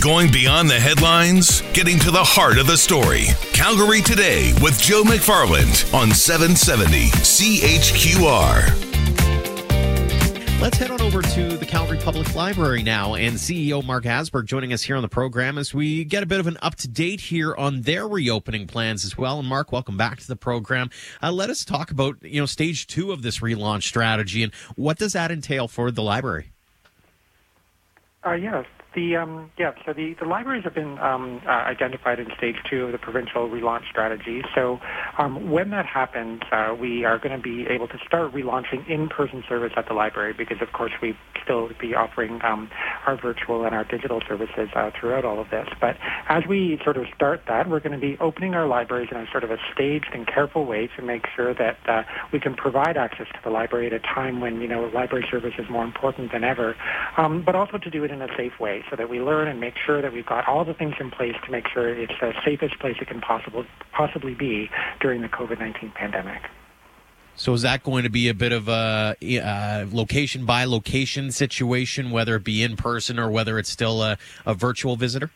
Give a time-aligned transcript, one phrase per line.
[0.00, 3.26] Going beyond the headlines, getting to the heart of the story.
[3.52, 8.88] Calgary Today with Joe McFarland on 770 CHQR.
[10.58, 14.72] Let's head on over to the Calgary Public Library now and CEO Mark Asberg joining
[14.72, 17.20] us here on the program as we get a bit of an up to date
[17.20, 19.38] here on their reopening plans as well.
[19.38, 20.88] And Mark, welcome back to the program.
[21.22, 24.96] Uh, let us talk about, you know, stage two of this relaunch strategy and what
[24.96, 26.52] does that entail for the library?
[28.26, 32.26] Uh, yes, the um, yeah, so the, the libraries have been um, uh, identified in
[32.36, 34.42] stage two of the provincial relaunch strategy.
[34.54, 34.78] So
[35.16, 39.44] um, when that happens, uh, we are going to be able to start relaunching in-person
[39.48, 42.70] service at the library because, of course, we still be offering um,
[43.06, 45.68] our virtual and our digital services uh, throughout all of this.
[45.80, 45.96] But
[46.28, 49.26] as we sort of start that, we're going to be opening our libraries in a
[49.30, 52.96] sort of a staged and careful way to make sure that uh, we can provide
[52.96, 56.32] access to the library at a time when you know library service is more important
[56.32, 56.76] than ever,
[57.16, 59.60] um, but also to do it in a safe way so that we learn and
[59.60, 62.32] make sure that we've got all the things in place to make sure it's the
[62.44, 64.68] safest place it can possible, possibly be
[65.00, 66.42] during the COVID-19 pandemic.
[67.36, 72.10] So is that going to be a bit of a uh, location by location situation,
[72.10, 75.30] whether it be in person or whether it's still a, a virtual visitor?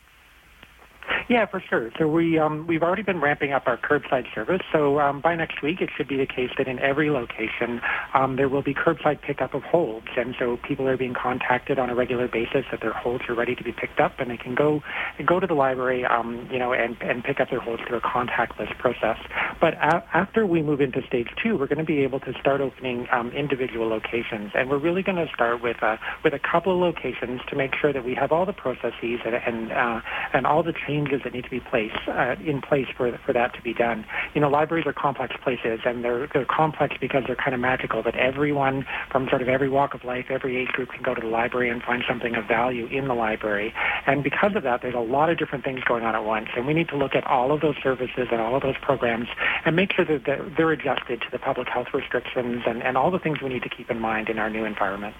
[1.27, 1.91] Yeah, for sure.
[1.97, 4.61] So we um, we've already been ramping up our curbside service.
[4.71, 7.81] So um, by next week, it should be the case that in every location
[8.13, 11.89] um, there will be curbside pickup of holds, and so people are being contacted on
[11.89, 14.53] a regular basis that their holds are ready to be picked up, and they can
[14.53, 14.83] go
[15.25, 18.01] go to the library, um, you know, and and pick up their holds through a
[18.01, 19.17] contactless process.
[19.59, 22.61] But a- after we move into stage two, we're going to be able to start
[22.61, 26.71] opening um, individual locations, and we're really going to start with a with a couple
[26.71, 30.01] of locations to make sure that we have all the processes and and, uh,
[30.31, 33.53] and all the changes that need to be placed uh, in place for for that
[33.55, 34.05] to be done.
[34.33, 38.03] You know, libraries are complex places, and they're they're complex because they're kind of magical.
[38.03, 41.21] That everyone from sort of every walk of life, every age group can go to
[41.21, 43.73] the library and find something of value in the library.
[44.05, 46.65] And because of that, there's a lot of different things going on at once, and
[46.65, 49.27] we need to look at all of those services and all of those programs
[49.65, 50.25] and make sure that
[50.57, 53.69] they're adjusted to the public health restrictions and, and all the things we need to
[53.69, 55.15] keep in mind in our new environment.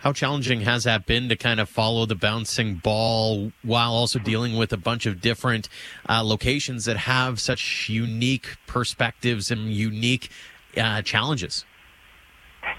[0.00, 4.56] How challenging has that been to kind of follow the bouncing ball while also dealing
[4.56, 5.68] with a bunch of different
[6.08, 10.30] uh, locations that have such unique perspectives and unique
[10.76, 11.64] uh, challenges?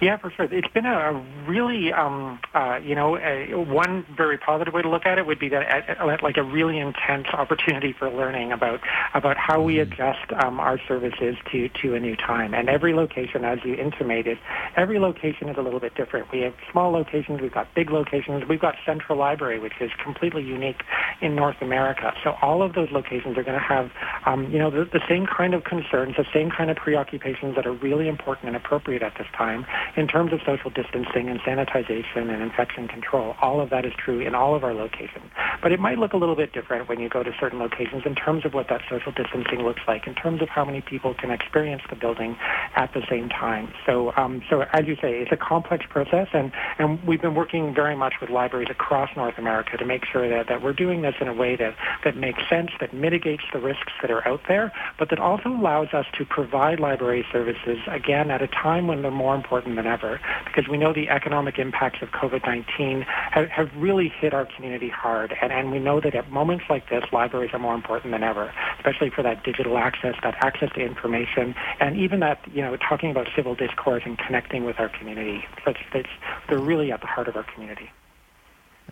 [0.01, 0.47] Yeah, for sure.
[0.49, 1.13] It's been a
[1.45, 5.39] really, um, uh, you know, a, one very positive way to look at it would
[5.39, 8.79] be that like a really intense opportunity for learning about
[9.13, 9.91] about how we mm-hmm.
[9.91, 12.53] adjust um, our services to to a new time.
[12.53, 14.38] And every location, as you intimated,
[14.77, 16.31] every location is a little bit different.
[16.31, 20.43] We have small locations, we've got big locations, we've got Central Library, which is completely
[20.43, 20.81] unique
[21.21, 22.13] in North America.
[22.23, 23.91] So all of those locations are going to have,
[24.25, 27.67] um, you know, the, the same kind of concerns, the same kind of preoccupations that
[27.67, 29.65] are really important and appropriate at this time
[29.95, 34.19] in terms of social distancing and sanitization and infection control, all of that is true
[34.19, 35.25] in all of our locations.
[35.61, 38.16] But it might look a little bit different when you go to certain locations in
[38.16, 41.31] terms of what that social distancing looks like, in terms of how many people can
[41.31, 42.38] experience the building
[42.75, 43.73] at the same time.
[43.85, 47.73] So, um, so as you say, it's a complex process, and, and we've been working
[47.73, 51.16] very much with libraries across North America to make sure that, that we're doing this
[51.19, 54.71] in a way that, that makes sense, that mitigates the risks that are out there,
[54.97, 59.11] but that also allows us to provide library services, again, at a time when they're
[59.11, 64.09] more important than ever because we know the economic impacts of COVID-19 have, have really
[64.09, 65.34] hit our community hard.
[65.41, 68.53] And, and we know that at moments like this, libraries are more important than ever,
[68.78, 73.12] especially for that digital access, that access to information, and even that, you know, talking
[73.12, 75.44] about civil discourse and connecting with our community.
[75.66, 76.09] It's, it's,
[76.50, 77.89] they're really at the heart of our community.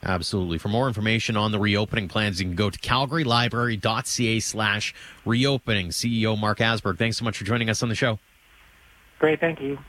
[0.04, 0.58] Absolutely.
[0.58, 4.94] For more information on the reopening plans, you can go to calgarylibrary.ca slash
[5.26, 5.90] reopening.
[5.90, 8.20] CEO Mark Asberg, thanks so much for joining us on the show.
[9.20, 9.40] Great.
[9.40, 9.80] Thank you.